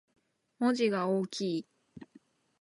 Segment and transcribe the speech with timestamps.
[0.57, 1.67] 文字が大きい